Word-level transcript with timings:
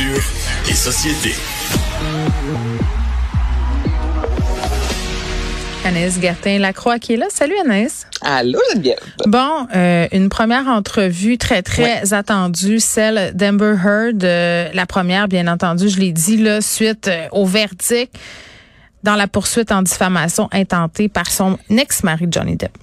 Culture 0.00 0.22
et 0.68 0.74
société. 0.74 1.34
Anaïs 5.84 6.20
Gertin-Lacroix 6.20 6.98
qui 6.98 7.14
est 7.14 7.16
là. 7.16 7.26
Salut 7.28 7.54
Anaïs. 7.62 8.06
Allô 8.22 8.58
Geneviève. 8.72 8.98
Bon, 9.26 9.66
euh, 9.74 10.06
une 10.12 10.28
première 10.28 10.68
entrevue 10.68 11.36
très, 11.38 11.62
très 11.62 12.14
attendue, 12.14 12.80
celle 12.80 13.34
d'Amber 13.34 13.74
Heard. 13.84 14.24
Euh, 14.24 14.68
la 14.72 14.86
première, 14.86 15.28
bien 15.28 15.46
entendu, 15.48 15.88
je 15.88 15.98
l'ai 15.98 16.12
dit, 16.12 16.38
là, 16.38 16.60
suite 16.60 17.08
euh, 17.08 17.28
au 17.32 17.44
verdict 17.44 18.14
dans 19.02 19.16
la 19.16 19.26
poursuite 19.26 19.72
en 19.72 19.82
diffamation 19.82 20.48
intentée 20.52 21.08
par 21.08 21.30
son 21.30 21.58
ex-mari 21.68 22.26
Johnny 22.30 22.56
Depp. 22.56 22.76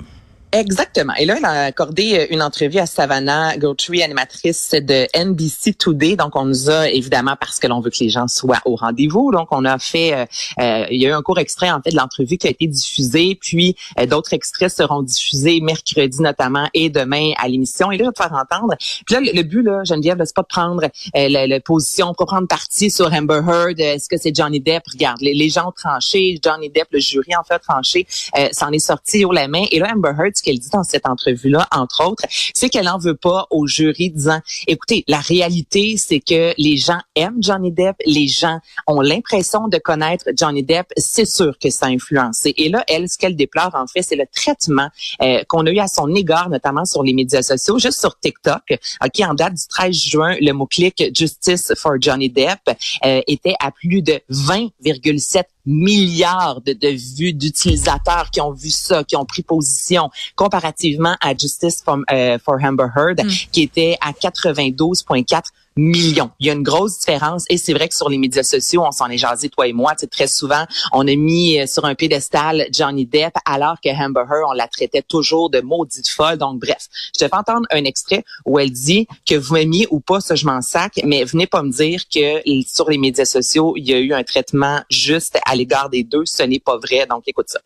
Exactement. 0.53 1.13
Et 1.19 1.25
là, 1.25 1.35
elle 1.37 1.45
a 1.45 1.63
accordé 1.65 2.19
euh, 2.19 2.27
une 2.29 2.41
entrevue 2.41 2.77
à 2.77 2.85
Savannah 2.85 3.57
Guthrie, 3.57 4.01
animatrice 4.01 4.71
de 4.71 5.05
NBC 5.13 5.73
Today. 5.73 6.15
Donc, 6.15 6.37
on 6.37 6.45
nous 6.45 6.69
a, 6.69 6.89
évidemment, 6.89 7.35
parce 7.37 7.59
que 7.59 7.67
l'on 7.67 7.81
veut 7.81 7.89
que 7.89 7.99
les 7.99 8.09
gens 8.09 8.29
soient 8.29 8.61
au 8.63 8.77
rendez-vous, 8.77 9.31
donc 9.33 9.49
on 9.51 9.65
a 9.65 9.77
fait, 9.77 10.13
euh, 10.13 10.25
euh, 10.61 10.85
il 10.89 11.01
y 11.01 11.05
a 11.05 11.09
eu 11.09 11.11
un 11.11 11.21
court 11.21 11.37
extrait, 11.37 11.69
en 11.69 11.81
fait, 11.81 11.91
de 11.91 11.97
l'entrevue 11.97 12.37
qui 12.37 12.47
a 12.47 12.49
été 12.49 12.65
diffusé, 12.65 13.37
puis 13.39 13.75
d'autres 14.07 14.33
extraits 14.33 14.71
seront 14.71 15.01
diffusés 15.01 15.59
mercredi 15.59 16.21
notamment 16.21 16.69
et 16.73 16.89
demain 16.89 17.31
à 17.37 17.49
l'émission. 17.49 17.91
Et 17.91 17.97
là, 17.97 18.05
je 18.05 18.09
vais 18.09 18.13
te 18.13 18.21
faire 18.23 18.33
entendre. 18.33 18.75
Puis 19.05 19.15
là, 19.15 19.19
le, 19.19 19.43
but, 19.43 19.63
là, 19.63 19.83
Geneviève, 19.83 20.17
c'est 20.23 20.35
pas 20.35 20.43
de 20.43 20.47
prendre 20.47 20.87
la, 21.13 21.47
la, 21.47 21.59
position, 21.59 22.13
pas 22.13 22.25
prendre 22.25 22.47
parti 22.47 22.89
sur 22.89 23.11
Amber 23.11 23.41
Heard. 23.47 23.79
Est-ce 23.79 24.07
que 24.07 24.17
c'est 24.17 24.33
Johnny 24.33 24.59
Depp? 24.61 24.83
Regarde, 24.91 25.19
les, 25.21 25.49
gens 25.49 25.69
ont 25.69 25.73
tranché, 25.73 26.39
Johnny 26.41 26.69
Depp, 26.69 26.87
le 26.91 26.99
jury 26.99 27.35
en 27.35 27.43
fait 27.43 27.59
tranché, 27.59 28.07
ça 28.51 28.67
en 28.67 28.71
est 28.71 28.79
sorti 28.79 29.25
haut 29.25 29.33
la 29.33 29.47
main. 29.47 29.65
Et 29.71 29.79
là, 29.79 29.91
Amber 29.93 30.13
Heard, 30.17 30.36
ce 30.37 30.43
qu'elle 30.43 30.59
dit 30.59 30.69
dans 30.69 30.83
cette 30.83 31.07
entrevue-là, 31.07 31.67
entre 31.71 32.05
autres, 32.07 32.23
c'est 32.53 32.69
qu'elle 32.69 32.87
en 32.87 32.97
veut 32.97 33.15
pas 33.15 33.47
au 33.51 33.67
jury 33.67 34.09
disant, 34.11 34.39
écoutez, 34.67 35.03
la 35.07 35.19
réalité, 35.19 35.95
c'est 35.97 36.19
que 36.19 36.53
les 36.57 36.77
gens 36.77 36.99
aiment 37.15 37.41
Johnny 37.41 37.71
Depp, 37.71 37.95
les 38.05 38.27
gens 38.27 38.59
ont 38.87 39.01
l'impression 39.01 39.67
de 39.67 39.77
connaître 39.77 40.25
Johnny 40.35 40.63
Depp, 40.63 40.87
c'est 40.97 41.25
sûr 41.25 41.57
que 41.59 41.69
ça 41.69 41.87
a 41.87 41.89
influencé. 41.89 42.53
Et 42.57 42.69
là, 42.69 42.83
elle, 42.87 43.09
ce 43.09 43.17
qu'elle 43.17 43.35
déplore, 43.35 43.71
en 43.73 43.87
fait, 43.87 44.01
c'est 44.01 44.15
le 44.15 44.25
traitement 44.33 44.89
euh, 45.21 45.43
qu'on 45.47 45.65
a 45.65 45.71
eu 45.71 45.79
à 45.79 45.87
son 45.87 46.13
égard, 46.13 46.49
notamment 46.49 46.85
sur 46.85 47.03
les 47.03 47.13
médias 47.13 47.41
sociaux, 47.41 47.79
juste 47.79 47.99
sur 47.99 48.17
TikTok, 48.19 48.77
qui 49.13 49.25
en 49.25 49.33
date 49.33 49.53
du 49.53 49.67
13 49.67 49.95
juin, 49.95 50.35
le 50.39 50.51
mot-clic 50.51 51.11
Justice 51.15 51.73
for 51.75 51.93
Johnny 51.99 52.29
Depp 52.29 52.59
euh, 53.05 53.21
était 53.27 53.55
à 53.59 53.71
plus 53.71 54.01
de 54.01 54.19
20,7 54.31 55.43
milliards 55.67 56.61
de, 56.61 56.73
de 56.73 56.87
vues 56.87 57.33
d'utilisateurs 57.33 58.31
qui 58.31 58.41
ont 58.41 58.51
vu 58.51 58.69
ça, 58.69 59.03
qui 59.03 59.15
ont 59.15 59.25
pris 59.25 59.43
position, 59.43 60.09
comparativement 60.35 61.15
à 61.21 61.35
Justice 61.37 61.83
for, 61.83 61.99
euh, 62.11 62.39
for 62.43 62.55
Amber 62.63 62.87
Heard, 62.95 63.23
mm. 63.23 63.29
qui 63.51 63.61
était 63.61 63.97
à 64.01 64.11
92,4 64.11 65.43
millions. 65.77 66.31
Il 66.39 66.47
y 66.47 66.49
a 66.49 66.53
une 66.53 66.63
grosse 66.63 66.99
différence 66.99 67.45
et 67.49 67.57
c'est 67.57 67.73
vrai 67.73 67.87
que 67.87 67.95
sur 67.95 68.09
les 68.09 68.17
médias 68.17 68.43
sociaux, 68.43 68.83
on 68.85 68.91
s'en 68.91 69.07
est 69.09 69.17
jasé 69.17 69.49
toi 69.49 69.67
et 69.67 69.73
moi, 69.73 69.93
très 69.95 70.27
souvent, 70.27 70.65
on 70.91 71.07
a 71.07 71.15
mis 71.15 71.59
euh, 71.59 71.67
sur 71.67 71.85
un 71.85 71.95
pédestal 71.95 72.67
Johnny 72.71 73.05
Depp 73.05 73.33
alors 73.45 73.77
que 73.83 73.89
Amber 73.89 74.23
on 74.47 74.53
la 74.53 74.67
traitait 74.67 75.01
toujours 75.01 75.49
de 75.49 75.61
maudite 75.61 76.07
folle. 76.07 76.37
Donc 76.37 76.59
bref, 76.59 76.87
je 77.15 77.25
te 77.25 77.27
fais 77.27 77.35
entendre 77.35 77.67
un 77.71 77.83
extrait 77.83 78.23
où 78.45 78.59
elle 78.59 78.71
dit 78.71 79.07
que 79.27 79.35
vous 79.35 79.53
m'aimiez 79.53 79.87
ou 79.91 79.99
pas, 79.99 80.19
ça 80.21 80.35
je 80.35 80.45
m'en 80.45 80.61
sac, 80.61 80.99
mais 81.03 81.23
venez 81.23 81.47
pas 81.47 81.63
me 81.63 81.71
dire 81.71 82.01
que 82.13 82.41
sur 82.67 82.89
les 82.89 82.97
médias 82.97 83.25
sociaux, 83.25 83.73
il 83.77 83.87
y 83.87 83.93
a 83.93 83.99
eu 83.99 84.13
un 84.13 84.23
traitement 84.23 84.81
juste 84.89 85.37
à 85.45 85.55
l'égard 85.55 85.89
des 85.89 86.03
deux, 86.03 86.23
ce 86.25 86.43
n'est 86.43 86.59
pas 86.59 86.77
vrai. 86.77 87.05
Donc 87.09 87.23
écoute 87.27 87.49
ça. 87.49 87.59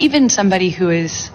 Even 0.00 0.28
somebody 0.28 0.70
who 0.70 0.90
is 0.90 1.30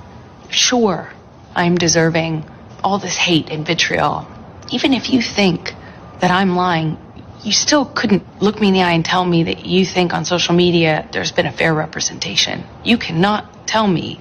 sure 0.50 1.08
I'm 1.56 1.76
deserving 1.78 2.44
all 2.84 3.00
this 3.00 3.18
hate 3.18 3.50
and 3.50 3.66
vitriol, 3.66 4.26
even 4.72 4.94
if 4.94 5.10
you 5.10 5.22
think 5.22 5.74
that 6.22 6.32
I'm 6.32 6.56
lying, 6.56 6.98
you 7.44 7.52
still 7.52 7.86
couldn't 7.86 8.24
look 8.42 8.62
me 8.62 8.68
in 8.68 8.74
the 8.74 8.82
eye 8.82 8.94
and 8.94 9.04
tell 9.04 9.26
me 9.26 9.44
that 9.44 9.66
you 9.66 9.86
think 9.86 10.14
on 10.14 10.26
social 10.26 10.56
media 10.56 11.08
there's 11.12 11.32
been 11.32 11.48
a 11.48 11.52
fair 11.52 11.74
representation. 11.74 12.64
You 12.84 12.98
cannot 12.98 13.68
tell 13.68 13.88
me 13.88 14.20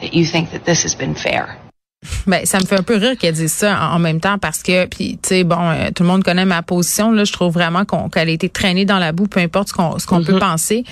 that 0.00 0.14
you 0.14 0.24
think 0.24 0.50
that 0.50 0.64
this 0.64 0.82
has 0.82 0.94
been 0.94 1.14
fair. 1.14 1.56
Ben, 2.26 2.46
ça 2.46 2.60
me 2.60 2.64
fait 2.64 2.78
un 2.78 2.82
peu 2.82 2.96
rire 2.96 3.16
qu'elle 3.18 3.34
dise 3.34 3.52
ça 3.52 3.90
en, 3.90 3.98
même 3.98 4.20
temps 4.20 4.38
parce 4.38 4.62
que, 4.62 4.86
puis, 4.86 5.18
tu 5.20 5.28
sais, 5.28 5.44
bon, 5.44 5.58
euh, 5.58 5.90
tout 5.92 6.04
le 6.04 6.08
monde 6.08 6.22
connaît 6.22 6.44
ma 6.44 6.62
position. 6.62 7.10
Là, 7.10 7.24
je 7.24 7.32
trouve 7.32 7.52
vraiment 7.52 7.84
qu'elle 7.84 8.28
a 8.28 8.32
été 8.32 8.48
traînée 8.48 8.84
dans 8.84 8.98
la 8.98 9.10
boue, 9.10 9.26
peu 9.26 9.40
importe 9.40 9.68
ce 9.68 9.72
qu'on 9.72 9.98
ce 9.98 10.06
qu'on 10.06 10.22
peut 10.22 10.34
mm-hmm. 10.34 10.38
penser. 10.38 10.84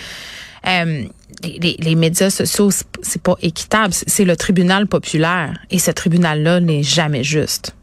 Euh, 0.67 1.05
les, 1.45 1.77
les, 1.79 1.95
médias 1.95 2.31
sociaux, 2.31 2.71
c'est 3.03 3.23
pas 3.23 3.37
équitable. 3.41 3.93
C'est 3.93 4.25
le 4.25 4.37
tribunal 4.37 4.89
populaire. 4.89 5.57
Et 5.71 5.79
ce 5.79 5.93
tribunal-là 5.93 6.61
n'est 6.61 6.83
jamais 6.83 7.23
juste. 7.23 7.76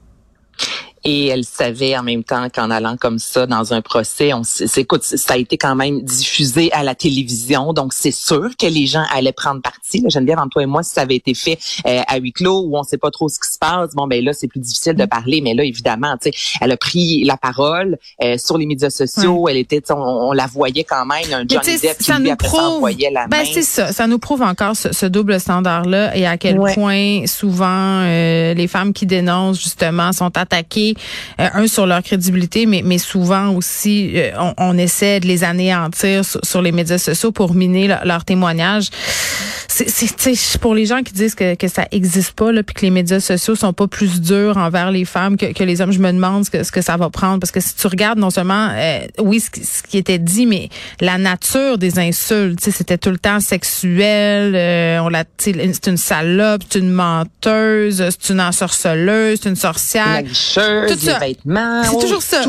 Et 1.06 1.28
elle 1.28 1.44
savait 1.44 1.98
en 1.98 2.04
même 2.04 2.24
temps 2.24 2.48
qu'en 2.50 2.70
allant 2.70 2.96
comme 2.98 3.20
ça 3.20 3.46
dans 3.46 3.74
un 3.74 3.82
procès, 3.82 4.34
on 4.34 4.44
écoute, 4.78 5.04
ça 5.04 5.34
a 5.34 5.38
été 5.38 5.58
quand 5.58 5.76
même 5.76 6.02
diffusé 6.02 6.72
à 6.72 6.84
la 6.84 6.96
télévision, 6.96 7.74
donc 7.74 7.94
c'est 7.94 8.12
sûr 8.12 8.50
que 8.58 8.66
les 8.66 8.86
gens 8.86 9.04
allaient 9.14 9.34
prendre 9.34 9.62
parti. 9.62 10.02
Là, 10.02 10.10
Geneviève, 10.10 10.40
entre 10.40 10.50
toi 10.50 10.64
et 10.64 10.68
moi, 10.68 10.84
si 10.84 10.94
ça 10.94 11.02
avait 11.02 11.16
été 11.16 11.34
fait 11.34 11.58
euh, 11.86 12.02
à 12.08 12.18
huis 12.18 12.32
clos 12.32 12.64
où 12.66 12.78
on 12.78 12.84
sait 12.84 12.98
pas 12.98 13.12
trop 13.12 13.30
ce 13.30 13.40
qui 13.40 13.52
se 13.52 13.58
passe, 13.58 13.92
bon 13.94 14.08
ben 14.08 14.24
là 14.24 14.34
c'est 14.34 14.48
plus 14.48 14.60
difficile 14.60 14.94
de 14.94 15.04
mm. 15.04 15.08
parler, 15.08 15.42
mais 15.42 15.54
là 15.54 15.64
évidemment, 15.64 16.16
tu 16.22 16.32
sais, 16.32 16.58
elle 16.62 16.72
a 16.72 16.78
pris 16.78 17.24
la 17.24 17.38
parole 17.38 17.98
euh, 18.24 18.38
sur 18.38 18.58
les 18.58 18.66
médias 18.66 18.90
sociaux, 18.90 19.48
elle 19.50 19.58
était, 19.58 19.82
on, 19.92 20.32
la 20.32 20.48
voyait 20.48 20.84
quand 20.84 21.06
même, 21.06 21.26
un 21.34 21.46
Johnny 21.48 21.80
Depp 21.80 21.98
qui 21.98 22.14
lui 22.14 22.32
après 22.32 22.48
prouve, 22.48 22.90
la 23.12 23.28
ben, 23.28 23.44
c'est 23.52 23.62
ça, 23.62 23.92
ça 23.92 24.08
nous 24.08 24.20
prouve 24.20 24.42
encore 24.42 24.76
ce, 24.76 25.06
double 25.06 25.40
standard 25.40 25.86
là 25.86 26.16
et 26.16 26.26
à 26.26 26.38
quel 26.38 26.58
point 26.58 27.28
souvent 27.28 28.02
euh, 28.02 28.54
les 28.54 28.68
femmes 28.68 28.94
qui 28.94 29.06
dénoncent 29.06 29.62
justement 29.62 30.12
sont 30.12 30.36
attaquées 30.38 30.93
euh, 31.40 31.48
un 31.54 31.68
sur 31.68 31.86
leur 31.86 32.02
crédibilité, 32.04 32.66
mais, 32.66 32.82
mais 32.84 32.98
souvent 32.98 33.50
aussi, 33.54 34.12
euh, 34.16 34.32
on, 34.40 34.54
on, 34.58 34.78
essaie 34.78 35.20
de 35.20 35.28
les 35.28 35.44
anéantir 35.44 36.24
sur, 36.26 36.62
les 36.62 36.72
médias 36.72 36.98
sociaux 36.98 37.32
pour 37.32 37.54
miner 37.54 37.96
leur 38.04 38.26
témoignage. 38.26 38.90
C'est 39.68 40.60
pour 40.60 40.76
les 40.76 40.86
gens 40.86 41.02
qui 41.02 41.14
disent 41.14 41.36
que, 41.36 41.56
que 41.56 41.68
ça 41.68 41.88
existe 41.92 42.34
pas 42.34 42.52
puis 42.64 42.76
que 42.76 42.82
les 42.82 42.92
médias 42.92 43.20
sociaux 43.20 43.56
sont 43.56 43.74
pas 43.74 43.88
plus 43.88 44.22
durs 44.22 44.58
envers 44.58 44.92
les 44.92 45.06
femmes 45.06 45.36
que, 45.38 45.52
que 45.52 45.64
les 45.64 45.82
hommes 45.82 45.92
je 45.92 46.00
me 46.00 46.12
demande 46.12 46.46
ce 46.46 46.52
que, 46.52 46.64
ce 46.64 46.72
que 46.72 46.82
ça 46.82 46.98
va 46.98 47.10
prendre. 47.10 47.40
Parce 47.40 47.52
que 47.52 47.60
si 47.60 47.76
tu 47.76 47.88
regardes 47.88 48.20
non 48.20 48.30
seulement 48.30 48.70
euh, 48.76 49.00
oui 49.20 49.40
ce, 49.40 49.84
qui 49.84 49.98
était 49.98 50.20
dit 50.20 50.46
mais 50.46 50.70
la 51.02 51.18
nature 51.18 51.78
des 51.78 52.00
insultes 52.00 52.60
c'était 52.60 52.98
tout 52.98 53.10
le 53.10 53.18
temps 53.18 53.40
sexuel 53.40 54.54
euh, 54.56 55.00
on 55.00 55.10
l'a 55.10 55.24
c'est 55.38 55.88
une 55.88 55.98
salope 55.98 56.62
c'est 56.70 56.80
une 56.80 56.92
menteuse 56.92 58.04
c'est 58.10 58.34
une 58.34 58.42
ensorceleuse 58.42 59.40
c'est 59.42 59.50
une 59.50 59.56
sorcière 59.56 60.24
tout 60.88 60.98
ça 61.00 61.20
c'est 61.84 62.00
toujours 62.00 62.22
ça 62.22 62.44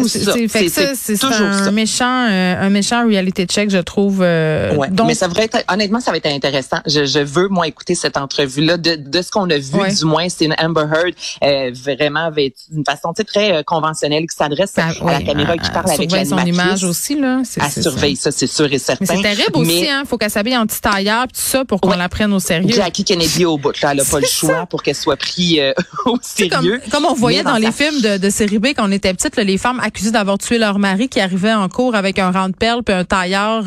c'est 0.95 1.25
un 1.25 1.71
méchant 1.71 2.27
euh, 2.31 2.67
un 2.67 2.71
méchant 2.71 3.07
reality 3.07 3.47
check 3.47 3.71
je 3.71 3.79
trouve 3.79 4.21
ouais, 4.21 4.89
donc, 4.91 5.07
mais 5.07 5.15
ça 5.15 5.29
devrait 5.29 5.45
être 5.45 5.65
honnêtement 5.69 6.01
ça 6.01 6.11
va 6.11 6.17
être 6.17 6.27
intéressant 6.27 6.79
je, 6.87 7.05
je 7.05 7.19
veux, 7.21 7.49
moi, 7.49 7.67
écouter 7.67 7.95
cette 7.95 8.17
entrevue-là. 8.17 8.77
De, 8.77 8.97
de 8.97 9.23
ce 9.23 9.31
qu'on 9.31 9.49
a 9.51 9.59
vu, 9.59 9.95
du 9.97 10.05
moins, 10.05 10.29
c'est 10.29 10.45
une 10.45 10.55
Amber 10.59 10.87
Heard 10.93 11.15
euh, 11.43 11.71
vraiment 11.75 12.31
d'une 12.31 12.85
façon 12.85 13.13
très 13.13 13.53
euh, 13.53 13.63
conventionnelle 13.63 14.25
qui 14.27 14.37
s'adresse 14.37 14.73
à, 14.79 14.89
la 15.05 15.23
caméra 15.23 15.57
qui 15.57 15.71
parle 15.71 15.91
avec 15.91 16.11
l'animatrice. 16.11 16.29
son 16.29 16.47
image 16.47 16.85
aussi, 16.85 17.19
là. 17.19 17.43
Elle 17.57 17.83
surveille 17.83 18.17
ça, 18.17 18.31
c'est 18.31 18.47
sûr 18.47 18.73
et 18.73 18.79
certain. 18.79 19.05
Mais 19.09 19.17
c'est 19.17 19.23
terrible 19.23 19.57
aussi, 19.57 19.89
hein. 19.89 20.03
Faut 20.07 20.19
qu'elle 20.19 20.31
s'habille 20.31 20.57
en 20.57 20.67
petit 20.67 20.81
tailleur, 20.81 21.25
tout 21.25 21.33
ça, 21.35 21.65
pour 21.65 21.81
qu'on 21.81 21.97
la 21.97 22.09
prenne 22.09 22.33
au 22.33 22.41
sérieux. 22.41 22.75
Jackie 22.75 23.05
Kennedy 23.05 23.45
au 23.45 23.59
bout, 23.59 23.81
là. 23.81 23.93
Elle 23.93 23.99
n'a 23.99 24.05
pas 24.11 24.21
le 24.21 24.27
choix 24.27 24.67
pour 24.67 24.83
qu'elle 24.83 24.95
soit 24.95 25.17
prise 25.17 25.59
euh, 25.59 25.73
au 26.07 26.19
sérieux. 26.21 26.81
Comme, 26.91 27.07
on 27.07 27.15
voyait 27.15 27.43
dans, 27.43 27.57
les 27.57 27.73
films 27.73 28.01
de, 28.01 28.24
de 28.25 28.31
série 28.31 28.59
B 28.59 28.69
quand 28.69 28.89
on 28.89 28.93
était 28.93 29.13
petite, 29.13 29.37
les 29.37 29.59
femmes 29.59 29.81
accusées 29.81 30.11
d'avoir 30.11 30.39
tué 30.39 30.59
leur 30.59 30.79
mari 30.79 31.09
qui 31.09 31.21
arrivaient 31.21 31.53
en 31.53 31.69
cours 31.69 31.95
avec 31.95 32.19
un 32.19 32.31
rang 32.31 32.49
de 32.49 32.55
perles 32.55 32.83
puis 32.83 32.95
un 32.95 33.05
tailleur 33.05 33.65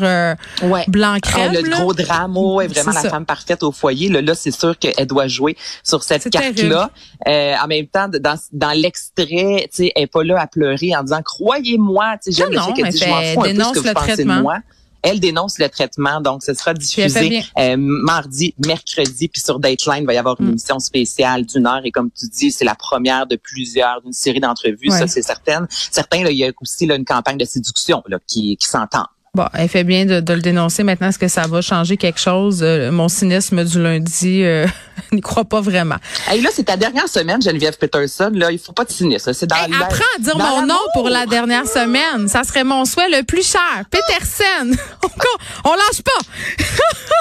blanc 0.88 1.14
ah, 1.14 1.20
crème. 1.20 1.52
le 1.52 1.70
gros 1.70 1.94
drame, 1.94 2.36
est 2.62 2.66
vraiment 2.66 2.92
la 2.92 3.10
femme 3.10 3.24
parfaite 3.24 3.62
au 3.62 3.70
foyer. 3.72 4.08
Là, 4.08 4.20
là 4.20 4.34
c'est 4.34 4.50
sûr 4.50 4.76
qu'elle 4.78 5.06
doit 5.06 5.28
jouer 5.28 5.56
sur 5.84 6.02
cette 6.02 6.28
carte-là. 6.28 6.90
Euh, 7.28 7.54
en 7.62 7.66
même 7.68 7.86
temps, 7.86 8.08
dans, 8.08 8.38
dans 8.52 8.72
l'extrait, 8.72 9.68
tu 9.72 9.84
sais, 9.84 9.92
elle 9.94 10.04
est 10.04 10.06
pas 10.06 10.24
là 10.24 10.40
à 10.40 10.46
pleurer 10.46 10.96
en 10.96 11.02
disant 11.02 11.22
croyez-moi. 11.22 12.16
Tu 12.22 12.32
sais, 12.32 12.44
je 12.44 12.52
non, 12.52 12.66
sais 12.66 12.82
que 12.82 12.90
je 12.90 13.08
m'en 13.08 13.22
fous 13.34 13.44
un 13.44 13.54
peu 13.54 13.62
ce 13.62 13.80
que 13.80 13.88
vous 13.88 13.94
pensez 13.94 14.24
de 14.24 14.32
moi. 14.32 14.58
Elle 15.02 15.20
dénonce 15.20 15.58
le 15.58 15.68
traitement, 15.68 16.20
donc 16.20 16.42
ce 16.42 16.54
sera 16.54 16.74
diffusé 16.74 17.42
euh, 17.58 17.76
mardi, 17.76 18.54
mercredi, 18.64 19.28
puis 19.28 19.40
sur 19.40 19.58
Dateline, 19.58 20.02
il 20.02 20.06
va 20.06 20.14
y 20.14 20.18
avoir 20.18 20.40
une 20.40 20.46
mm. 20.46 20.50
émission 20.50 20.78
spéciale 20.78 21.46
d'une 21.46 21.66
heure. 21.66 21.80
Et 21.84 21.90
comme 21.90 22.10
tu 22.10 22.26
dis, 22.26 22.50
c'est 22.50 22.64
la 22.64 22.74
première 22.74 23.26
de 23.26 23.36
plusieurs, 23.36 24.02
d'une 24.02 24.12
série 24.12 24.40
d'entrevues, 24.40 24.90
ça 24.90 25.06
c'est 25.06 25.22
certain. 25.22 25.66
Certains, 25.90 26.22
là, 26.22 26.30
il 26.30 26.38
y 26.38 26.44
a 26.44 26.50
aussi 26.60 26.86
là, 26.86 26.96
une 26.96 27.04
campagne 27.04 27.38
de 27.38 27.44
séduction 27.44 28.02
là, 28.06 28.18
qui, 28.26 28.56
qui 28.56 28.66
s'entend. 28.66 29.06
Bon, 29.38 29.46
elle 29.54 29.68
fait 29.68 29.84
bien 29.84 30.04
de, 30.04 30.32
le 30.32 30.40
dénoncer. 30.40 30.82
Maintenant, 30.82 31.10
est-ce 31.10 31.18
que 31.20 31.28
ça 31.28 31.46
va 31.46 31.60
changer 31.60 31.96
quelque 31.96 32.18
chose? 32.18 32.58
Euh, 32.60 32.90
mon 32.90 33.08
cynisme 33.08 33.62
du 33.62 33.80
lundi 33.80 34.42
euh, 34.42 34.66
n'y 35.12 35.20
croit 35.20 35.44
pas 35.44 35.60
vraiment. 35.60 35.94
Et 36.34 36.40
là, 36.40 36.50
c'est 36.52 36.64
ta 36.64 36.76
dernière 36.76 37.08
semaine, 37.08 37.40
Geneviève 37.40 37.78
Peterson. 37.78 38.32
Là, 38.34 38.50
il 38.50 38.58
faut 38.58 38.72
pas 38.72 38.84
de 38.84 38.90
cynisme. 38.90 39.32
C'est 39.32 39.46
dans 39.46 39.54
apprends 39.54 40.02
à 40.16 40.20
dire 40.20 40.36
mon 40.36 40.66
nom 40.66 40.80
pour 40.92 41.08
la 41.08 41.24
dernière 41.26 41.68
semaine. 41.68 42.26
Ça 42.26 42.42
serait 42.42 42.64
mon 42.64 42.84
souhait 42.84 43.10
le 43.10 43.22
plus 43.22 43.48
cher. 43.48 43.84
Peterson. 43.92 44.76
on, 45.04 45.70
on 45.70 45.74
lâche 45.74 46.02
pas. 46.02 46.64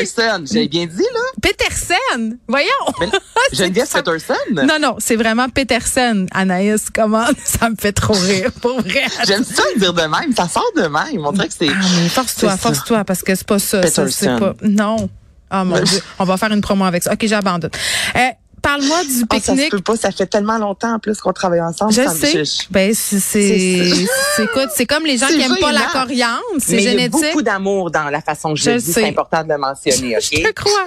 Peterson, 0.00 0.44
j'ai 0.50 0.68
bien 0.68 0.86
dit, 0.86 1.02
là. 1.02 1.20
Peterson? 1.42 2.38
Voyons. 2.46 2.68
Geneviève 3.52 3.88
Peterson? 3.90 4.34
Non, 4.52 4.78
non, 4.80 4.96
c'est 4.98 5.16
vraiment 5.16 5.48
Peterson. 5.48 6.26
Anaïs, 6.32 6.90
comment? 6.90 7.26
Ça 7.44 7.70
me 7.70 7.76
fait 7.76 7.92
trop 7.92 8.14
rire, 8.14 8.50
pour 8.60 8.80
vrai. 8.80 9.04
J'aime 9.26 9.44
ça 9.44 9.62
le 9.74 9.80
dire 9.80 9.92
de 9.92 10.02
même. 10.02 10.34
Ça 10.36 10.48
sort 10.48 10.70
de 10.76 10.82
même. 10.82 11.24
On 11.24 11.32
dirait 11.32 11.48
que 11.48 11.54
c'est. 11.58 11.68
Ah, 11.68 12.08
force-toi, 12.10 12.56
force-toi, 12.56 13.04
parce 13.04 13.22
que 13.22 13.34
c'est 13.34 13.46
pas 13.46 13.58
ça. 13.58 13.86
ça 13.86 14.38
pas. 14.38 14.54
Non. 14.62 15.08
Ah, 15.50 15.64
mon 15.64 15.80
Dieu. 15.80 16.00
On 16.18 16.24
va 16.24 16.36
faire 16.36 16.52
une 16.52 16.60
promo 16.60 16.84
avec 16.84 17.02
ça. 17.02 17.12
OK, 17.12 17.26
j'abandonne. 17.26 17.70
Euh, 18.16 18.18
Parle-moi 18.62 19.04
du 19.04 19.26
pique-nique. 19.26 19.32
Ah, 19.32 19.40
ça 19.40 19.56
se 19.56 19.68
peut 19.68 19.80
pas, 19.80 19.96
ça 19.96 20.10
fait 20.10 20.26
tellement 20.26 20.58
longtemps 20.58 20.94
en 20.94 20.98
plus 20.98 21.20
qu'on 21.20 21.32
travaille 21.32 21.60
ensemble. 21.60 21.92
Je 21.92 22.08
sais. 22.08 22.42
Ben 22.70 22.92
c'est 22.94 23.20
c'est 23.20 24.86
comme 24.86 25.04
les 25.04 25.18
gens 25.18 25.26
qui 25.26 25.40
aiment 25.40 25.56
pas 25.60 25.72
la 25.72 25.86
coriandre, 25.92 26.42
c'est 26.58 26.78
génétique. 26.78 27.14
Il 27.14 27.20
y 27.20 27.24
a 27.24 27.28
beaucoup 27.28 27.42
d'amour 27.42 27.90
dans 27.90 28.10
la 28.10 28.20
façon 28.20 28.54
que 28.54 28.60
je, 28.60 28.70
je 28.72 28.76
dis, 28.76 28.92
c'est 28.92 29.08
important 29.08 29.42
de 29.44 29.48
le 29.48 29.58
mentionner, 29.58 30.16
OK? 30.16 30.22
Je 30.32 30.42
te 30.42 30.52
crois 30.52 30.84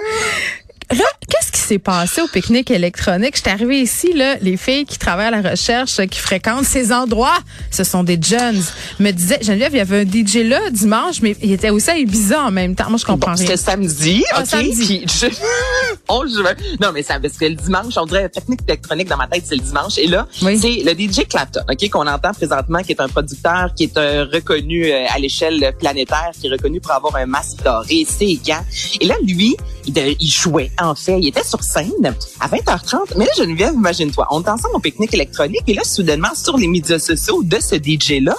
qu'est-ce 1.28 1.52
qui 1.52 1.60
s'est 1.60 1.78
passé 1.78 2.20
au 2.20 2.26
pique-nique 2.26 2.70
électronique? 2.70 3.36
Je 3.36 3.42
suis 3.42 3.50
arrivée 3.50 3.80
ici, 3.80 4.12
là, 4.12 4.36
les 4.40 4.56
filles 4.56 4.84
qui 4.84 4.98
travaillent 4.98 5.32
à 5.34 5.42
la 5.42 5.50
recherche, 5.50 5.96
qui 6.06 6.18
fréquentent 6.18 6.64
ces 6.64 6.92
endroits, 6.92 7.38
ce 7.70 7.84
sont 7.84 8.04
des 8.04 8.18
jeunes, 8.20 8.62
me 8.98 9.10
disaient, 9.10 9.38
Geneviève, 9.42 9.72
il 9.72 9.78
y 9.78 9.80
avait 9.80 10.00
un 10.00 10.04
DJ 10.04 10.46
là 10.48 10.70
dimanche, 10.70 11.20
mais 11.22 11.36
il 11.42 11.52
était 11.52 11.70
aussi 11.70 11.90
à 11.90 11.96
Ibiza 11.96 12.42
en 12.42 12.50
même 12.50 12.74
temps. 12.74 12.90
Moi, 12.90 12.98
je 12.98 13.04
comprends 13.04 13.32
bon, 13.32 13.36
rien. 13.36 13.46
C'était 13.46 13.56
samedi, 13.56 14.22
ah, 14.32 14.40
OK? 14.40 14.46
Samedi. 14.46 15.06
je... 15.06 15.26
oh, 16.08 16.24
je... 16.26 16.42
Non, 16.82 16.90
mais 16.92 17.02
ça, 17.02 17.18
parce 17.20 17.34
que 17.34 17.46
le 17.46 17.54
dimanche, 17.54 17.94
on 17.96 18.06
dirait 18.06 18.28
technique 18.28 18.60
électronique 18.68 19.08
dans 19.08 19.16
ma 19.16 19.26
tête, 19.26 19.44
c'est 19.46 19.56
le 19.56 19.62
dimanche. 19.62 19.98
Et 19.98 20.06
là, 20.06 20.26
c'est 20.32 20.82
le 20.84 20.92
DJ 20.92 21.26
Clapton, 21.28 21.62
OK, 21.70 21.90
qu'on 21.90 22.06
entend 22.06 22.32
présentement, 22.32 22.82
qui 22.82 22.92
est 22.92 23.00
un 23.00 23.08
producteur, 23.08 23.72
qui 23.74 23.84
est 23.84 23.96
un 23.96 24.24
reconnu 24.24 24.86
euh, 24.86 25.06
à 25.08 25.18
l'échelle 25.18 25.72
planétaire, 25.78 26.32
qui 26.38 26.48
est 26.48 26.50
reconnu 26.50 26.80
pour 26.80 26.92
avoir 26.92 27.16
un 27.16 27.26
masque 27.26 27.62
doré, 27.64 28.06
ses 28.08 28.38
gants. 28.44 28.64
Et 29.00 29.06
là, 29.06 29.14
lui, 29.22 29.56
il, 29.86 29.96
il 29.96 30.30
jouait 30.30 30.70
en 30.82 30.94
fait. 30.94 31.18
Il 31.18 31.28
était 31.28 31.44
sur 31.44 31.62
scène 31.62 32.14
à 32.40 32.48
20h30. 32.48 33.16
Mais 33.16 33.24
là, 33.24 33.30
Geneviève, 33.36 33.74
imagine-toi, 33.74 34.26
on 34.30 34.42
est 34.42 34.48
ensemble 34.48 34.76
au 34.76 34.80
pique-nique 34.80 35.14
électronique 35.14 35.62
et 35.66 35.74
là, 35.74 35.84
soudainement, 35.84 36.34
sur 36.34 36.56
les 36.56 36.68
médias 36.68 36.98
sociaux 36.98 37.42
de 37.42 37.58
ce 37.60 37.76
DJ-là, 37.76 38.34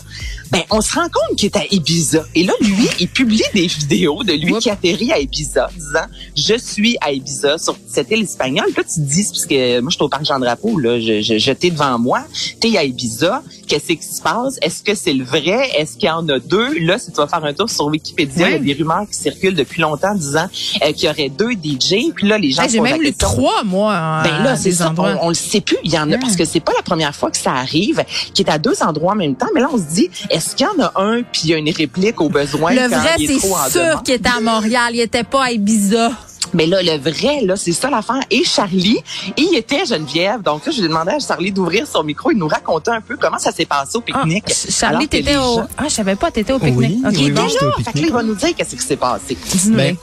ben, 0.51 0.61
on 0.69 0.81
se 0.81 0.93
rend 0.93 1.03
compte 1.03 1.37
qu'il 1.37 1.47
est 1.47 1.57
à 1.57 1.65
Ibiza. 1.71 2.23
Et 2.35 2.43
là, 2.43 2.53
lui, 2.61 2.87
il 2.99 3.07
publie 3.07 3.41
des 3.53 3.67
vidéos 3.67 4.23
de 4.23 4.33
lui 4.33 4.53
qui 4.59 4.69
atterrit 4.69 5.11
à 5.11 5.19
Ibiza, 5.19 5.69
disant, 5.75 6.05
je 6.35 6.57
suis 6.57 6.97
à 7.01 7.11
Ibiza 7.11 7.57
sur 7.57 7.77
cette 7.87 8.11
île 8.11 8.23
espagnole. 8.23 8.67
Là, 8.75 8.83
tu 8.83 9.01
te 9.01 9.07
dis, 9.07 9.23
parce 9.23 9.45
que 9.45 9.79
moi, 9.79 9.89
je 9.89 9.95
suis 9.95 10.03
au 10.03 10.09
parc 10.09 10.25
Jean-Drapeau, 10.25 10.77
là, 10.77 10.99
je, 10.99 11.21
je, 11.21 11.51
t'ai 11.51 11.71
devant 11.71 11.97
moi, 11.97 12.23
t'es 12.59 12.77
à 12.77 12.83
Ibiza, 12.83 13.43
qu'est-ce 13.67 13.93
qui 13.93 14.03
se 14.03 14.21
passe? 14.21 14.57
Est-ce 14.61 14.83
que 14.83 14.95
c'est 14.95 15.13
le 15.13 15.23
vrai? 15.23 15.69
Est-ce 15.77 15.93
qu'il 15.93 16.07
y 16.07 16.11
en 16.11 16.27
a 16.29 16.39
deux? 16.39 16.79
Là, 16.79 16.99
si 16.99 17.11
tu 17.11 17.17
vas 17.17 17.27
faire 17.27 17.43
un 17.43 17.53
tour 17.53 17.69
sur 17.69 17.85
Wikipédia, 17.85 18.49
il 18.49 18.53
y 18.53 18.55
a 18.55 18.59
des 18.59 18.73
rumeurs 18.73 19.05
qui 19.09 19.17
circulent 19.17 19.55
depuis 19.55 19.81
longtemps 19.81 20.13
disant 20.15 20.47
euh, 20.83 20.91
qu'il 20.91 21.07
y 21.07 21.09
aurait 21.09 21.29
deux 21.29 21.51
DJ. 21.51 22.11
Puis 22.15 22.27
là, 22.27 22.37
les 22.37 22.51
gens 22.51 22.63
J'ai 22.69 22.79
même 22.79 23.01
lu 23.01 23.13
trois, 23.13 23.63
moi. 23.63 24.21
Ben 24.23 24.43
là, 24.43 24.55
c'est 24.55 24.71
ça. 24.71 24.93
On, 24.97 25.17
on, 25.21 25.29
le 25.29 25.33
sait 25.33 25.61
plus. 25.61 25.77
Il 25.83 25.91
y 25.91 25.97
en 25.97 26.11
a 26.11 26.17
parce 26.17 26.35
que 26.35 26.45
c'est 26.45 26.59
pas 26.59 26.73
la 26.75 26.83
première 26.83 27.15
fois 27.15 27.31
que 27.31 27.37
ça 27.37 27.53
arrive, 27.53 28.03
qui 28.33 28.41
est 28.41 28.49
à 28.49 28.57
deux 28.57 28.81
endroits 28.81 29.13
en 29.13 29.15
même 29.15 29.35
temps. 29.35 29.47
Mais 29.53 29.61
là, 29.61 29.69
on 29.71 29.77
se 29.77 29.93
dit, 29.93 30.09
est-ce 30.33 30.55
qu'il 30.55 30.65
y 30.65 30.69
en 30.69 30.83
a 30.83 30.91
un 30.95 31.21
puis 31.21 31.41
il 31.45 31.49
y 31.51 31.53
a 31.53 31.57
une 31.57 31.69
réplique 31.69 32.19
au 32.19 32.29
besoin 32.29 32.73
Le 32.73 32.87
vrai, 32.87 33.15
c'est 33.17 33.39
sûr 33.39 34.03
qu'il 34.03 34.15
était 34.15 34.29
à 34.35 34.41
Montréal. 34.41 34.91
Il 34.93 34.99
était 34.99 35.23
pas 35.23 35.45
à 35.45 35.51
Ibiza. 35.51 36.11
Mais 36.53 36.65
là, 36.67 36.81
le 36.83 36.97
vrai, 36.97 37.41
là, 37.41 37.55
c'est 37.55 37.71
ça 37.71 37.89
l'affaire. 37.89 38.21
Et 38.29 38.43
Charlie, 38.43 38.99
il 39.37 39.55
était 39.55 39.85
Geneviève. 39.85 40.41
Donc 40.41 40.65
là, 40.65 40.71
je 40.71 40.79
lui 40.79 40.85
ai 40.85 40.89
demandé 40.89 41.11
à 41.11 41.19
Charlie 41.19 41.51
d'ouvrir 41.51 41.87
son 41.87 42.03
micro 42.03 42.31
et 42.31 42.33
de 42.33 42.39
nous 42.39 42.47
raconter 42.47 42.91
un 42.91 43.01
peu 43.01 43.15
comment 43.17 43.39
ça 43.39 43.51
s'est 43.51 43.65
passé 43.65 43.97
au 43.97 44.01
pique-nique. 44.01 44.45
Ah, 44.47 44.71
Charlie, 44.71 45.07
t'étais 45.07 45.37
au... 45.37 45.61
Ah, 45.77 45.85
je 45.85 45.89
savais 45.89 46.15
pas, 46.15 46.31
t'étais 46.31 46.53
au 46.53 46.59
pique-nique. 46.59 47.01
Oui, 47.03 47.03
OK, 47.07 47.15
oui, 47.17 47.31
là. 47.31 47.47
Fait 47.83 47.99
il 47.99 48.11
va 48.11 48.23
nous 48.23 48.35
dire 48.35 48.55
qu'est-ce 48.55 48.75
qui 48.75 48.81
s'est 48.81 48.97
passé. 48.97 49.37
Ben, 49.69 49.95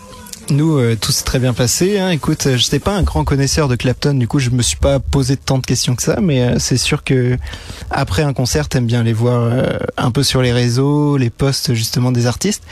nous, 0.50 0.78
euh, 0.78 0.96
tout 1.00 1.12
s'est 1.12 1.24
très 1.24 1.38
bien 1.38 1.52
passé. 1.52 1.98
Hein. 1.98 2.10
Écoute, 2.10 2.46
euh, 2.46 2.56
je 2.56 2.64
n'étais 2.64 2.78
pas 2.78 2.92
un 2.92 3.02
grand 3.02 3.24
connaisseur 3.24 3.68
de 3.68 3.76
Clapton, 3.76 4.14
du 4.14 4.28
coup, 4.28 4.38
je 4.38 4.50
me 4.50 4.62
suis 4.62 4.76
pas 4.76 4.98
posé 4.98 5.36
tant 5.36 5.58
de 5.58 5.66
questions 5.66 5.96
que 5.96 6.02
ça, 6.02 6.18
mais 6.20 6.42
euh, 6.42 6.58
c'est 6.58 6.76
sûr 6.76 7.04
que 7.04 7.36
après 7.90 8.22
un 8.22 8.32
concert, 8.32 8.68
t'aimes 8.68 8.86
bien 8.86 9.02
les 9.02 9.12
voir 9.12 9.50
un 9.96 10.10
peu 10.10 10.22
sur 10.22 10.42
les 10.42 10.52
réseaux, 10.52 11.16
les 11.16 11.30
posts 11.30 11.74
justement 11.74 12.12
des 12.12 12.26
artistes. 12.26 12.62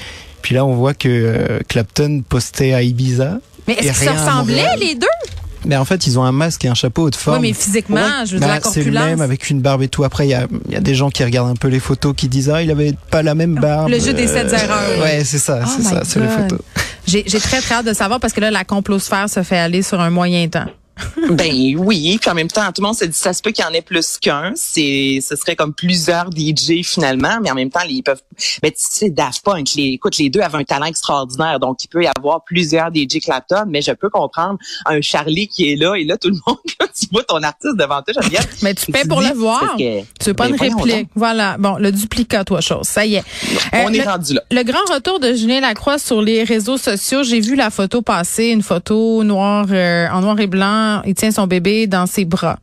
Puis 0.42 0.54
là, 0.54 0.64
on 0.64 0.74
voit 0.74 0.94
que 0.94 1.60
Clapton 1.68 2.22
postait 2.28 2.72
à 2.72 2.82
Ibiza 2.82 3.38
mais 3.68 3.74
est-ce 3.74 4.00
qu'ils 4.00 4.08
se 4.08 4.14
ressemblaient, 4.14 4.76
les 4.80 4.94
deux? 4.94 5.06
Mais 5.64 5.76
en 5.76 5.84
fait, 5.84 6.06
ils 6.06 6.18
ont 6.18 6.24
un 6.24 6.32
masque 6.32 6.64
et 6.64 6.68
un 6.68 6.74
chapeau 6.74 7.10
de 7.10 7.16
forme. 7.16 7.40
Oui, 7.40 7.48
mais 7.48 7.54
physiquement, 7.54 8.24
je 8.24 8.34
veux 8.34 8.38
dire, 8.38 8.48
la 8.48 8.60
C'est 8.62 8.84
le 8.84 8.92
même 8.92 9.20
avec 9.20 9.50
une 9.50 9.60
barbe 9.60 9.82
et 9.82 9.88
tout. 9.88 10.04
Après, 10.04 10.26
il 10.26 10.30
y 10.30 10.34
a, 10.34 10.46
y 10.70 10.76
a, 10.76 10.80
des 10.80 10.94
gens 10.94 11.10
qui 11.10 11.22
regardent 11.22 11.50
un 11.50 11.56
peu 11.56 11.68
les 11.68 11.80
photos 11.80 12.14
qui 12.16 12.28
disent 12.28 12.48
ah, 12.48 12.62
il 12.62 12.70
avait 12.70 12.94
pas 13.10 13.22
la 13.22 13.34
même 13.34 13.56
barbe. 13.56 13.90
Le 13.90 13.98
jeu 13.98 14.14
des 14.14 14.26
sept 14.26 14.52
erreurs. 14.52 15.00
Ouais, 15.02 15.22
c'est 15.24 15.38
ça, 15.38 15.66
c'est 15.66 15.82
oh 15.84 15.90
ça, 15.90 16.02
c'est 16.04 16.20
les 16.20 16.28
photos. 16.28 16.60
J'ai 17.08 17.24
très 17.24 17.60
très 17.60 17.76
hâte 17.76 17.86
de 17.86 17.94
savoir 17.94 18.20
parce 18.20 18.34
que 18.34 18.40
là, 18.40 18.50
la 18.50 18.64
complosphère 18.64 19.30
se 19.30 19.42
fait 19.42 19.58
aller 19.58 19.82
sur 19.82 20.00
un 20.00 20.10
moyen 20.10 20.46
temps. 20.48 20.66
ben 21.30 21.76
oui, 21.76 22.18
puis 22.20 22.30
en 22.30 22.34
même 22.34 22.48
temps, 22.48 22.66
tout 22.72 22.82
le 22.82 22.86
monde 22.86 22.96
se 22.96 23.04
dit 23.04 23.16
ça 23.16 23.32
se 23.32 23.40
peut 23.40 23.50
qu'il 23.50 23.64
y 23.64 23.68
en 23.68 23.72
ait 23.72 23.82
plus 23.82 24.18
qu'un. 24.18 24.52
C'est, 24.56 25.20
ce 25.22 25.36
serait 25.36 25.56
comme 25.56 25.72
plusieurs 25.72 26.28
DJ 26.30 26.82
finalement, 26.82 27.38
mais 27.40 27.50
en 27.50 27.54
même 27.54 27.70
temps, 27.70 27.80
ils 27.88 28.02
peuvent. 28.02 28.22
Mais 28.62 28.70
tu 28.70 28.78
sais, 28.80 29.10
Daft 29.10 29.44
Punk, 29.44 29.74
les, 29.76 29.92
écoute, 29.94 30.18
les 30.18 30.28
deux 30.28 30.40
avaient 30.40 30.58
un 30.58 30.64
talent 30.64 30.86
extraordinaire, 30.86 31.60
donc 31.60 31.84
il 31.84 31.88
peut 31.88 32.02
y 32.02 32.08
avoir 32.08 32.42
plusieurs 32.44 32.90
DJ 32.92 33.20
Clapton, 33.22 33.64
mais 33.68 33.80
je 33.80 33.92
peux 33.92 34.10
comprendre 34.10 34.58
un 34.86 35.00
Charlie 35.00 35.48
qui 35.48 35.72
est 35.72 35.76
là 35.76 35.94
et 35.94 36.04
là 36.04 36.16
tout 36.16 36.30
le 36.30 36.38
monde, 36.46 36.58
tu 37.00 37.08
vois 37.12 37.24
ton 37.24 37.42
artiste 37.42 37.76
devant 37.76 38.02
toi, 38.02 38.22
bien. 38.28 38.40
mais 38.62 38.74
tu 38.74 38.90
payes 38.92 39.06
pour 39.06 39.20
le 39.20 39.32
voir. 39.34 39.76
tu 39.76 39.84
veux 40.26 40.34
pas 40.34 40.48
une 40.48 40.56
réplique. 40.56 41.08
Voilà. 41.14 41.56
Bon, 41.58 41.76
le 41.76 41.92
duplicat, 41.92 42.44
toi 42.44 42.60
chose. 42.60 42.86
Ça 42.86 43.04
y 43.04 43.16
est. 43.16 43.24
On 43.72 43.92
est 43.92 44.06
euh, 44.06 44.10
rendu 44.10 44.34
là. 44.34 44.42
Le 44.50 44.62
grand 44.62 44.94
retour 44.94 45.20
de 45.20 45.34
Julien 45.34 45.60
Lacroix 45.60 45.98
sur 45.98 46.22
les 46.22 46.44
réseaux 46.44 46.78
sociaux. 46.78 47.22
J'ai 47.22 47.40
vu 47.40 47.56
la 47.56 47.70
photo 47.70 48.02
passer, 48.02 48.46
une 48.46 48.62
photo 48.62 49.22
noire 49.24 49.66
euh, 49.70 50.08
en 50.10 50.20
noir 50.20 50.38
et 50.40 50.46
blanc 50.46 51.02
il 51.04 51.14
tient 51.14 51.30
son 51.30 51.46
bébé 51.46 51.86
dans 51.86 52.06
ses 52.06 52.24
bras. 52.24 52.58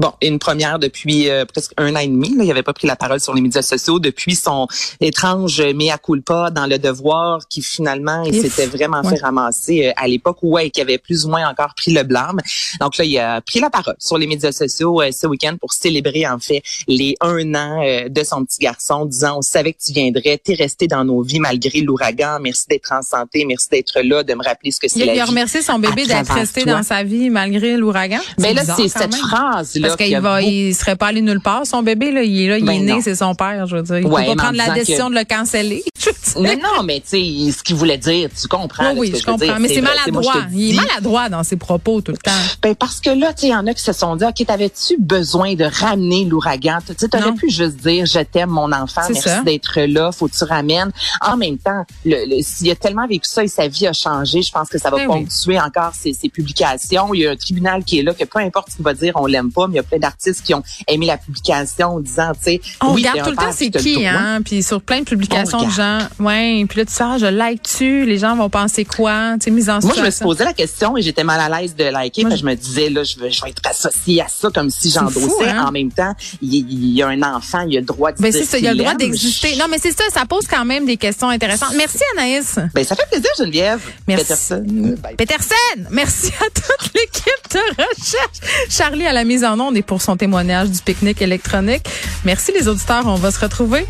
Bon, 0.00 0.14
une 0.22 0.38
première 0.38 0.78
depuis 0.78 1.28
euh, 1.28 1.44
presque 1.44 1.72
un 1.76 1.94
an 1.94 1.98
et 1.98 2.08
demi. 2.08 2.34
Là, 2.34 2.44
il 2.44 2.48
n'avait 2.48 2.62
pas 2.62 2.72
pris 2.72 2.86
la 2.86 2.96
parole 2.96 3.20
sur 3.20 3.34
les 3.34 3.42
médias 3.42 3.60
sociaux 3.60 3.98
depuis 3.98 4.34
son 4.34 4.66
étrange 4.98 5.60
mea 5.60 5.98
culpa 5.98 6.48
dans 6.48 6.64
le 6.64 6.78
devoir 6.78 7.46
qui 7.48 7.60
finalement 7.60 8.22
il 8.22 8.40
s'était 8.40 8.64
vraiment 8.64 9.02
fait 9.02 9.20
ramasser 9.20 9.88
euh, 9.88 9.92
à 9.96 10.08
l'époque 10.08 10.38
où 10.40 10.52
ouais, 10.52 10.70
qui 10.70 10.80
avait 10.80 10.96
plus 10.96 11.26
ou 11.26 11.28
moins 11.28 11.46
encore 11.46 11.74
pris 11.76 11.92
le 11.92 12.02
blâme. 12.02 12.40
Donc 12.80 12.96
là, 12.96 13.04
il 13.04 13.18
a 13.18 13.42
pris 13.42 13.60
la 13.60 13.68
parole 13.68 13.94
sur 13.98 14.16
les 14.16 14.26
médias 14.26 14.52
sociaux 14.52 15.02
euh, 15.02 15.10
ce 15.12 15.26
week-end 15.26 15.56
pour 15.60 15.74
célébrer 15.74 16.26
en 16.26 16.38
fait 16.38 16.62
les 16.88 17.14
un 17.20 17.54
an 17.54 18.06
de 18.08 18.24
son 18.24 18.46
petit 18.46 18.60
garçon, 18.60 19.04
disant 19.04 19.36
on 19.36 19.42
savait 19.42 19.74
que 19.74 19.82
tu 19.84 19.92
viendrais, 19.92 20.38
t'es 20.38 20.54
resté 20.54 20.86
dans 20.86 21.04
nos 21.04 21.20
vies 21.20 21.40
malgré 21.40 21.82
l'ouragan. 21.82 22.38
Merci 22.40 22.64
d'être 22.70 22.90
en 22.92 23.02
santé, 23.02 23.44
merci 23.44 23.68
d'être 23.70 24.00
là, 24.00 24.22
de 24.22 24.32
me 24.32 24.42
rappeler 24.42 24.70
ce 24.70 24.80
que 24.80 24.88
c'est. 24.88 25.00
Il 25.00 25.20
a 25.20 25.26
remercié 25.26 25.60
son 25.60 25.78
bébé 25.78 26.06
d'être 26.06 26.32
resté 26.32 26.64
dans 26.64 26.82
sa 26.82 27.02
vie 27.02 27.28
malgré 27.28 27.76
l'ouragan? 27.76 28.20
Mais 28.38 28.54
ben 28.54 28.64
là, 28.64 28.74
c'est 28.74 28.88
cette 28.88 29.14
phrase 29.14 29.74
là 29.76 29.89
parce 29.96 30.08
qu'il 30.08 30.18
va, 30.18 30.42
il 30.42 30.74
serait 30.74 30.96
pas 30.96 31.08
allé 31.08 31.20
nulle 31.20 31.40
part. 31.40 31.66
Son 31.66 31.82
bébé, 31.82 32.10
là, 32.12 32.22
il 32.22 32.42
est 32.42 32.48
là, 32.48 32.58
il 32.58 32.64
est 32.64 32.66
ben 32.66 32.84
né, 32.84 33.00
c'est 33.02 33.14
son 33.14 33.34
père, 33.34 33.66
je 33.66 33.76
veux 33.76 33.82
dire. 33.82 33.98
Il 33.98 34.06
ouais, 34.06 34.26
peut 34.26 34.36
pas 34.36 34.44
prendre 34.44 34.56
la 34.56 34.70
décision 34.70 35.10
de 35.10 35.14
le 35.14 35.24
canceller. 35.24 35.84
non, 36.36 36.42
non, 36.42 36.82
mais 36.84 37.00
tu 37.00 37.18
sais, 37.48 37.52
ce 37.52 37.62
qu'il 37.62 37.76
voulait 37.76 37.98
dire, 37.98 38.28
tu 38.38 38.48
comprends. 38.48 38.92
Oui, 38.92 39.10
oui, 39.12 39.18
je 39.18 39.24
comprends. 39.24 39.58
Mais 39.60 39.68
c'est 39.68 39.80
maladroit. 39.80 40.46
il 40.52 40.72
est 40.72 40.76
maladroit 40.76 41.28
dans 41.28 41.42
ses 41.42 41.56
propos 41.56 42.00
tout 42.00 42.12
le 42.12 42.18
temps. 42.18 42.30
Ben, 42.62 42.74
parce 42.74 43.00
que 43.00 43.10
là, 43.10 43.32
tu 43.32 43.42
sais, 43.42 43.46
il 43.48 43.50
y 43.50 43.54
en 43.54 43.66
a 43.66 43.74
qui 43.74 43.82
se 43.82 43.92
sont 43.92 44.16
dit, 44.16 44.24
OK, 44.24 44.46
t'avais-tu 44.46 44.96
besoin 44.98 45.54
de 45.54 45.64
ramener 45.64 46.24
l'ouragan? 46.24 46.78
Tu 46.86 46.94
sais, 46.96 47.08
t'aurais 47.08 47.32
pu 47.32 47.50
juste 47.50 47.76
dire, 47.76 48.06
je 48.06 48.20
t'aime, 48.20 48.50
mon 48.50 48.72
enfant, 48.72 49.02
merci 49.08 49.44
d'être 49.44 49.80
là, 49.80 50.12
faut 50.12 50.28
que 50.28 50.36
tu 50.36 50.44
ramènes. 50.44 50.90
En 51.20 51.36
même 51.36 51.58
temps, 51.58 51.84
s'il 52.04 52.70
a 52.70 52.74
tellement 52.74 53.06
vécu 53.06 53.28
ça 53.28 53.44
et 53.44 53.48
sa 53.48 53.68
vie 53.68 53.86
a 53.86 53.92
changé, 53.92 54.42
je 54.42 54.52
pense 54.52 54.68
que 54.68 54.78
ça 54.78 54.90
va 54.90 54.98
ben 54.98 55.06
ponctuer 55.06 55.58
encore 55.60 55.92
ses, 55.94 56.12
ses, 56.12 56.28
publications. 56.28 57.12
Il 57.14 57.20
y 57.20 57.26
a 57.26 57.32
un 57.32 57.36
tribunal 57.36 57.84
qui 57.84 57.98
est 57.98 58.02
là, 58.02 58.14
que 58.14 58.24
peu 58.24 58.38
importe 58.38 58.70
ce 58.70 58.76
qu'il 58.76 58.84
va 58.84 58.94
dire, 58.94 59.12
on 59.16 59.26
l'aime 59.26 59.52
pas, 59.52 59.66
mais 59.66 59.79
a 59.80 59.82
plein 59.82 59.98
d'artistes 59.98 60.42
qui 60.42 60.54
ont 60.54 60.62
aimé 60.88 61.06
la 61.06 61.16
publication 61.18 61.88
en 61.88 62.00
disant, 62.00 62.32
tu 62.34 62.42
sais, 62.42 62.60
On 62.82 62.94
oui, 62.94 63.02
regarde 63.02 63.24
tout 63.24 63.30
le 63.30 63.36
temps 63.36 63.52
c'est 63.52 63.70
qui, 63.70 64.06
hein. 64.06 64.40
Puis 64.44 64.62
sur 64.62 64.80
plein 64.80 65.00
de 65.00 65.04
publications 65.04 65.58
On 65.58 65.66
de 65.66 65.70
gens, 65.70 65.98
ouais. 66.18 66.64
Puis 66.68 66.78
là 66.78 66.84
tu 66.84 66.92
sors, 66.92 67.18
je 67.18 67.26
like 67.26 67.62
tu, 67.62 68.04
les 68.06 68.18
gens 68.18 68.36
vont 68.36 68.50
penser 68.50 68.84
quoi, 68.84 69.34
tu 69.34 69.44
sais, 69.44 69.50
mise 69.50 69.70
en 69.70 69.80
Moi, 69.80 69.92
je 69.96 70.02
me 70.02 70.10
suis 70.10 70.22
posé 70.22 70.44
la 70.44 70.52
question 70.52 70.96
et 70.96 71.02
j'étais 71.02 71.24
mal 71.24 71.40
à 71.40 71.60
l'aise 71.60 71.74
de 71.74 71.84
liker. 71.84 72.22
Parce 72.22 72.40
je 72.40 72.44
me 72.44 72.54
disais, 72.54 72.88
là, 72.90 73.02
je 73.04 73.18
vais, 73.18 73.30
je 73.30 73.42
vais 73.42 73.50
être 73.50 73.62
associée 73.68 74.22
à 74.22 74.28
ça 74.28 74.48
comme 74.52 74.70
si 74.70 74.90
j'endossais. 74.90 75.48
hein? 75.48 75.66
En 75.66 75.72
même 75.72 75.92
temps, 75.92 76.14
il, 76.40 76.94
y 76.94 77.02
a 77.02 77.08
un 77.08 77.22
enfant, 77.22 77.60
il 77.68 77.76
a 77.76 77.80
le 77.80 77.86
droit 77.86 78.12
de 78.12 78.20
Ben 78.20 78.32
c'est 78.32 78.44
ça, 78.44 78.58
il 78.58 78.64
y 78.64 78.68
a 78.68 78.72
le 78.72 78.78
droit 78.78 78.94
d'exister. 78.94 79.56
Non, 79.56 79.66
mais 79.70 79.78
c'est 79.78 79.96
ça, 79.96 80.04
ça 80.12 80.24
pose 80.26 80.46
quand 80.48 80.64
même 80.64 80.86
des 80.86 80.96
questions 80.96 81.28
intéressantes. 81.28 81.74
Merci 81.76 81.98
Anaïs. 82.16 82.58
Ben, 82.74 82.84
ça 82.84 82.96
fait 82.96 83.08
plaisir, 83.10 83.30
Geneviève. 83.38 83.80
Merci. 84.06 84.24
Peterson. 84.24 84.96
Peterson, 85.16 85.54
merci 85.90 86.32
à 86.40 86.44
toute 86.50 86.92
l'équipe 86.94 87.52
de 87.52 87.58
recherche. 87.82 88.68
Charlie 88.68 89.06
à 89.06 89.12
la 89.12 89.24
mise 89.24 89.44
en 89.44 89.59
et 89.74 89.82
pour 89.82 90.00
son 90.00 90.16
témoignage 90.16 90.70
du 90.70 90.80
pique-nique 90.80 91.22
électronique. 91.22 91.86
Merci 92.24 92.52
les 92.52 92.66
auditeurs, 92.68 93.06
on 93.06 93.16
va 93.16 93.30
se 93.30 93.40
retrouver. 93.40 93.86